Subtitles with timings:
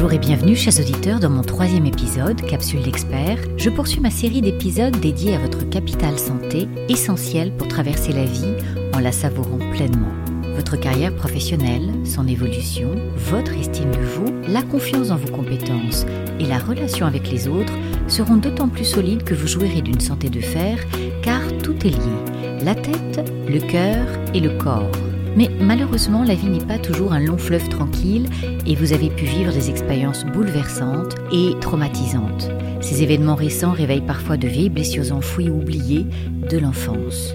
[0.00, 3.36] Bonjour et bienvenue, chers auditeurs, dans mon troisième épisode, Capsule d'expert.
[3.56, 8.54] Je poursuis ma série d'épisodes dédiés à votre capital santé, essentiel pour traverser la vie
[8.94, 10.12] en la savourant pleinement.
[10.54, 16.06] Votre carrière professionnelle, son évolution, votre estime de vous, la confiance dans vos compétences
[16.38, 17.74] et la relation avec les autres
[18.06, 20.78] seront d'autant plus solides que vous jouirez d'une santé de fer,
[21.22, 22.62] car tout est lié.
[22.62, 24.92] La tête, le cœur et le corps.
[25.36, 28.28] Mais malheureusement, la vie n'est pas toujours un long fleuve tranquille
[28.66, 32.50] et vous avez pu vivre des expériences bouleversantes et traumatisantes.
[32.80, 36.06] Ces événements récents réveillent parfois de vieilles blessures enfouies ou oubliées
[36.50, 37.34] de l'enfance.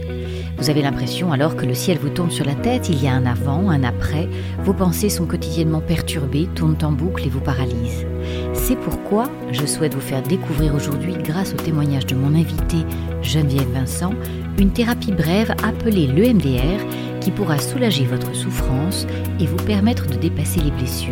[0.63, 3.13] Vous avez l'impression alors que le ciel vous tombe sur la tête, il y a
[3.13, 4.29] un avant, un après,
[4.63, 8.07] vos pensées sont quotidiennement perturbées, tournent en boucle et vous paralysent.
[8.53, 12.77] C'est pourquoi je souhaite vous faire découvrir aujourd'hui, grâce au témoignage de mon invité
[13.21, 14.13] Geneviève Vincent,
[14.57, 16.79] une thérapie brève appelée l'EMDR
[17.19, 19.05] qui pourra soulager votre souffrance
[19.41, 21.11] et vous permettre de dépasser les blessures.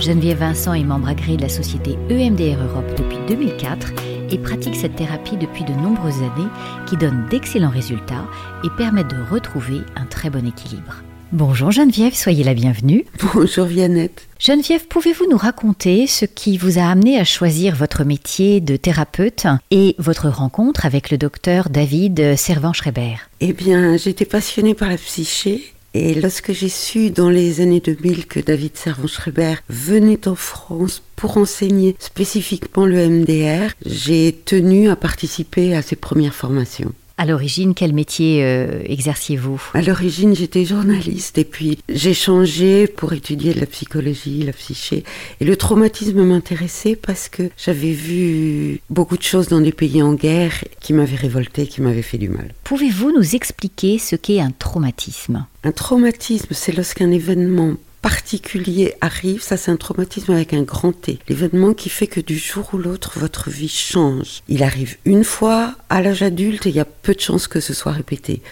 [0.00, 3.92] Geneviève Vincent est membre agréé de la société EMDR Europe depuis 2004
[4.32, 6.48] et pratique cette thérapie depuis de nombreuses années
[6.88, 8.26] qui donne d'excellents résultats
[8.64, 11.02] et permet de retrouver un très bon équilibre.
[11.32, 13.06] Bonjour Geneviève, soyez la bienvenue.
[13.34, 14.28] Bonjour Viannette.
[14.38, 19.46] Geneviève, pouvez-vous nous raconter ce qui vous a amené à choisir votre métier de thérapeute
[19.70, 23.16] et votre rencontre avec le docteur David Servan-Schreiber?
[23.40, 28.26] Eh bien, j'étais passionnée par la psyché et lorsque j'ai su dans les années 2000
[28.26, 35.74] que David Servan-Schreiber venait en France pour enseigner spécifiquement le MDR, j'ai tenu à participer
[35.74, 36.92] à ses premières formations.
[37.22, 39.62] À l'origine, quel métier euh, exerciez-vous?
[39.74, 45.04] À l'origine, j'étais journaliste et puis j'ai changé pour étudier la psychologie, la psyché.
[45.38, 50.14] Et le traumatisme m'intéressait parce que j'avais vu beaucoup de choses dans des pays en
[50.14, 52.52] guerre qui m'avaient révolté, qui m'avaient fait du mal.
[52.64, 55.46] Pouvez-vous nous expliquer ce qu'est un traumatisme?
[55.62, 61.18] Un traumatisme, c'est lorsqu'un événement particulier arrive, ça c'est un traumatisme avec un grand T.
[61.28, 64.42] L'événement qui fait que du jour ou l'autre, votre vie change.
[64.48, 67.60] Il arrive une fois à l'âge adulte et il y a peu de chances que
[67.60, 68.42] ce soit répété.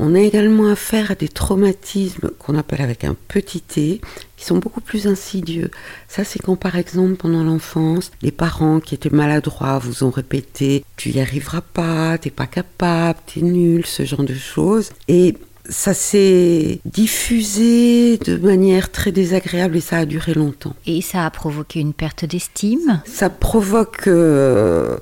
[0.00, 4.00] On a également affaire à des traumatismes qu'on appelle avec un petit t,
[4.36, 5.72] qui sont beaucoup plus insidieux.
[6.06, 10.84] Ça, c'est quand par exemple pendant l'enfance, les parents qui étaient maladroits vous ont répété
[10.96, 14.90] tu y arriveras pas, t'es pas capable, t'es nul, ce genre de choses.
[15.08, 15.34] Et
[15.68, 20.74] ça s'est diffusé de manière très désagréable et ça a duré longtemps.
[20.86, 23.02] Et ça a provoqué une perte d'estime?
[23.04, 24.96] Ça provoque euh,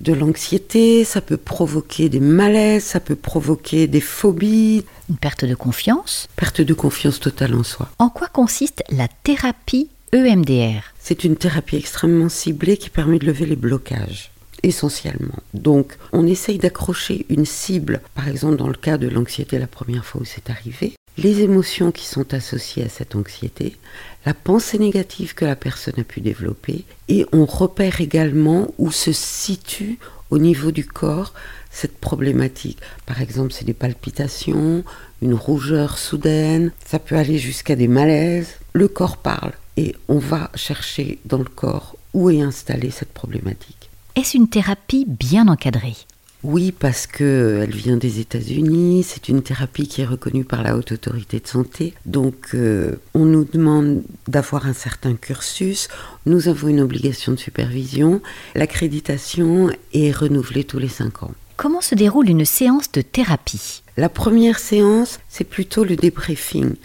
[0.00, 4.84] de l'anxiété, ça peut provoquer des malaises, ça peut provoquer des phobies.
[5.08, 6.28] Une perte de confiance?
[6.36, 7.88] Perte de confiance totale en soi.
[7.98, 13.46] En quoi consiste la thérapie EMDR C'est une thérapie extrêmement ciblée qui permet de lever
[13.46, 14.30] les blocages
[14.62, 15.42] essentiellement.
[15.54, 20.04] Donc, on essaye d'accrocher une cible, par exemple dans le cas de l'anxiété la première
[20.04, 23.76] fois où c'est arrivé, les émotions qui sont associées à cette anxiété,
[24.24, 29.12] la pensée négative que la personne a pu développer, et on repère également où se
[29.12, 29.98] situe
[30.30, 31.34] au niveau du corps
[31.70, 32.78] cette problématique.
[33.06, 34.84] Par exemple, c'est des palpitations,
[35.22, 38.54] une rougeur soudaine, ça peut aller jusqu'à des malaises.
[38.72, 43.77] Le corps parle et on va chercher dans le corps où est installée cette problématique.
[44.18, 45.94] Est-ce une thérapie bien encadrée?
[46.42, 50.90] Oui, parce qu'elle vient des États-Unis, c'est une thérapie qui est reconnue par la Haute
[50.90, 51.94] Autorité de Santé.
[52.04, 55.86] Donc, euh, on nous demande d'avoir un certain cursus.
[56.26, 58.20] Nous avons une obligation de supervision.
[58.56, 61.30] L'accréditation est renouvelée tous les cinq ans.
[61.56, 63.84] Comment se déroule une séance de thérapie?
[63.98, 66.76] La première séance, c'est plutôt le débriefing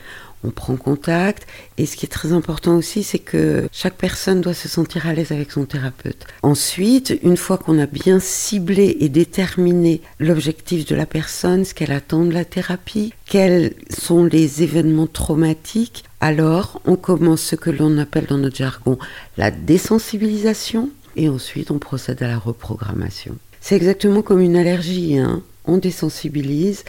[0.44, 1.48] on prend contact.
[1.78, 5.14] Et ce qui est très important aussi, c'est que chaque personne doit se sentir à
[5.14, 6.26] l'aise avec son thérapeute.
[6.42, 11.92] Ensuite, une fois qu'on a bien ciblé et déterminé l'objectif de la personne, ce qu'elle
[11.92, 17.98] attend de la thérapie, quels sont les événements traumatiques, alors on commence ce que l'on
[17.98, 18.98] appelle dans notre jargon
[19.38, 23.38] la désensibilisation et ensuite on procède à la reprogrammation.
[23.62, 25.42] C'est exactement comme une allergie, hein.
[25.66, 26.84] On désensibilise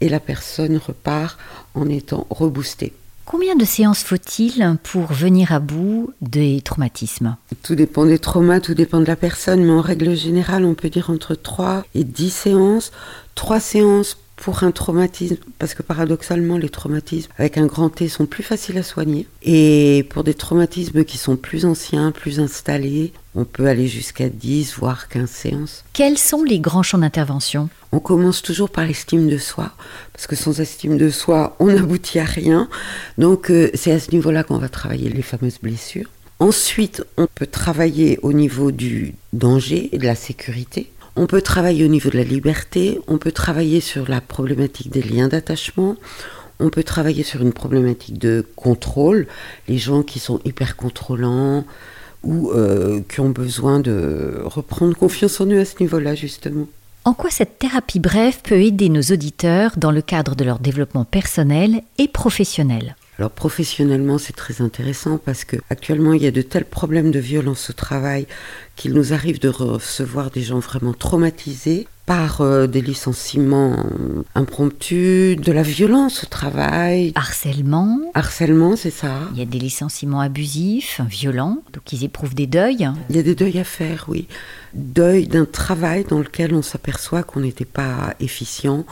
[0.00, 1.38] et la personne repart
[1.74, 2.92] en étant reboostée.
[3.26, 7.36] Combien de séances faut-il pour venir à bout des traumatismes?
[7.62, 10.90] Tout dépend des traumas, tout dépend de la personne, mais en règle générale, on peut
[10.90, 12.90] dire entre 3 et 10 séances.
[13.36, 18.26] 3 séances pour un traumatisme, parce que paradoxalement, les traumatismes avec un grand T sont
[18.26, 19.28] plus faciles à soigner.
[19.42, 24.74] Et pour des traumatismes qui sont plus anciens, plus installés, on peut aller jusqu'à 10,
[24.76, 25.84] voire 15 séances.
[25.92, 27.68] Quels sont les grands champs d'intervention?
[27.92, 29.72] On commence toujours par l'estime de soi,
[30.12, 32.68] parce que sans estime de soi, on n'aboutit à rien.
[33.18, 36.08] Donc euh, c'est à ce niveau-là qu'on va travailler les fameuses blessures.
[36.38, 40.90] Ensuite, on peut travailler au niveau du danger et de la sécurité.
[41.16, 45.02] On peut travailler au niveau de la liberté, on peut travailler sur la problématique des
[45.02, 45.96] liens d'attachement,
[46.60, 49.26] on peut travailler sur une problématique de contrôle,
[49.68, 51.66] les gens qui sont hyper contrôlants,
[52.22, 56.66] ou euh, qui ont besoin de reprendre confiance en eux à ce niveau-là, justement.
[57.04, 61.04] En quoi cette thérapie brève peut aider nos auditeurs dans le cadre de leur développement
[61.04, 62.94] personnel et professionnel?
[63.18, 67.18] Alors professionnellement, c'est très intéressant parce que actuellement, il y a de tels problèmes de
[67.18, 68.26] violence au travail
[68.76, 73.76] qu'il nous arrive de recevoir des gens vraiment traumatisés par euh, des licenciements
[74.34, 77.12] impromptus, de la violence au travail.
[77.14, 78.00] Harcèlement.
[78.14, 79.12] Harcèlement, c'est ça.
[79.32, 82.90] Il y a des licenciements abusifs, violents, donc ils éprouvent des deuils.
[83.10, 84.26] Il y a des deuils à faire, oui.
[84.74, 88.84] Deuil d'un travail dans lequel on s'aperçoit qu'on n'était pas efficient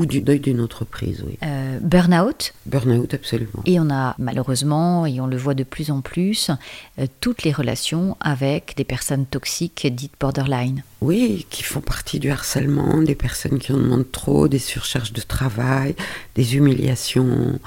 [0.00, 1.36] ou du deuil d'une entreprise, oui.
[1.42, 2.54] Euh, burnout.
[2.64, 3.62] Burnout, absolument.
[3.66, 6.50] Et on a malheureusement, et on le voit de plus en plus,
[6.98, 10.82] euh, toutes les relations avec des personnes toxiques dites borderline.
[11.02, 15.20] Oui, qui font partie du harcèlement, des personnes qui en demandent trop, des surcharges de
[15.20, 15.94] travail,
[16.34, 17.58] des humiliations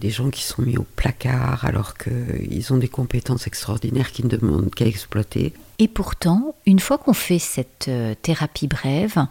[0.00, 4.28] des gens qui sont mis au placard alors qu'ils ont des compétences extraordinaires qui ne
[4.28, 5.52] demandent qu'à exploiter.
[5.80, 9.26] Et pourtant, une fois qu'on fait cette euh, thérapie brève,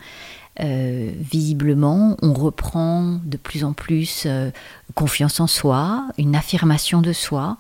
[0.60, 4.50] euh, visiblement, on reprend de plus en plus euh,
[4.96, 7.58] confiance en soi, une affirmation de soi.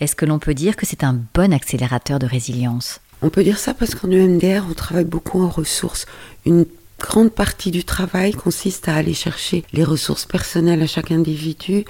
[0.00, 3.00] Est-ce que l'on peut dire que c'est un bon accélérateur de résilience?
[3.22, 6.06] On peut dire ça parce qu'en EMDR, on travaille beaucoup en ressources.
[6.44, 6.64] Une
[6.98, 11.84] grande partie du travail consiste à aller chercher les ressources personnelles à chaque individu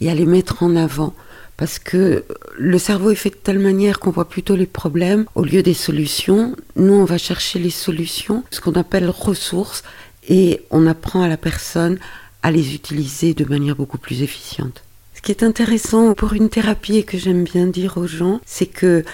[0.00, 1.14] et à les mettre en avant.
[1.56, 2.24] Parce que
[2.58, 5.74] le cerveau est fait de telle manière qu'on voit plutôt les problèmes au lieu des
[5.74, 6.56] solutions.
[6.76, 9.84] Nous, on va chercher les solutions, ce qu'on appelle ressources,
[10.28, 11.98] et on apprend à la personne
[12.42, 14.82] à les utiliser de manière beaucoup plus efficiente.
[15.14, 18.66] Ce qui est intéressant pour une thérapie et que j'aime bien dire aux gens, c'est
[18.66, 19.04] que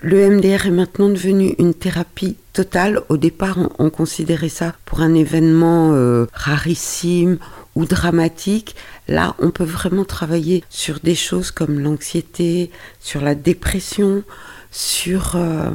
[0.00, 3.02] le MDR est maintenant devenu une thérapie totale.
[3.10, 7.38] Au départ, on, considérait ça pour un événement euh, rarissime
[7.74, 8.76] ou dramatique.
[9.08, 12.70] Là, on peut vraiment travailler sur des choses comme l'anxiété,
[13.00, 14.22] sur la dépression,
[14.70, 15.70] sur euh,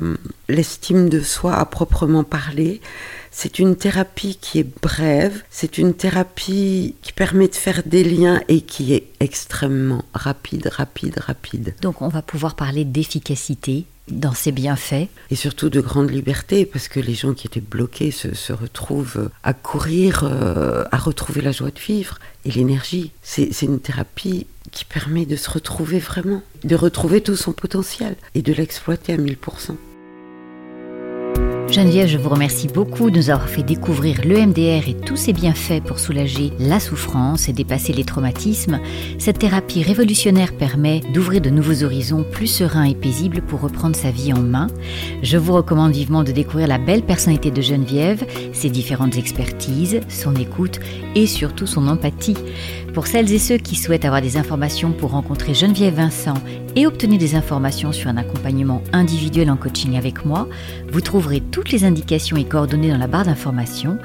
[0.48, 2.82] l'estime de soi à proprement parler.
[3.38, 8.42] C'est une thérapie qui est brève, c'est une thérapie qui permet de faire des liens
[8.48, 11.76] et qui est extrêmement rapide, rapide, rapide.
[11.82, 15.10] Donc on va pouvoir parler d'efficacité dans ses bienfaits.
[15.32, 19.54] Et surtout de grande liberté, parce que les gens qui étaient bloqués se, retrouvent à
[19.54, 23.12] courir, euh, à retrouver la joie de vivre et l'énergie.
[23.22, 28.42] C'est une thérapie qui permet de se retrouver vraiment, de retrouver tout son potentiel et
[28.42, 29.76] de l'exploiter à 1000%.
[31.70, 35.84] Geneviève, je vous remercie beaucoup de nous avoir fait découvrir l'EMDR et tous ses bienfaits
[35.84, 38.80] pour soulager la souffrance et dépasser les traumatismes.
[39.18, 44.12] Cette thérapie révolutionnaire permet d'ouvrir de nouveaux horizons plus sereins et paisibles pour reprendre sa
[44.12, 44.68] vie en main.
[45.22, 50.36] Je vous recommande vivement de découvrir la belle personnalité de Geneviève, ses différentes expertises, son
[50.36, 50.80] écoute
[51.16, 52.38] et surtout son empathie.
[52.94, 56.36] Pour celles et ceux qui souhaitent avoir des informations pour rencontrer Geneviève Vincent
[56.78, 60.48] et obtenir des informations sur un accompagnement individuel en coaching avec moi,
[60.92, 63.98] vous trouverez toutes les indications et coordonnées dans la barre d'informations.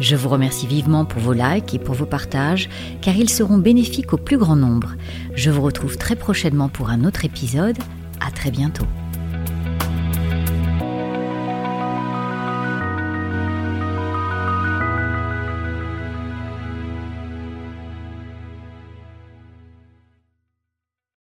[0.00, 2.68] Je vous remercie vivement pour vos likes et pour vos partages,
[3.00, 4.96] car ils seront bénéfiques au plus grand nombre.
[5.34, 7.78] Je vous retrouve très prochainement pour un autre épisode.
[8.20, 8.84] À très bientôt.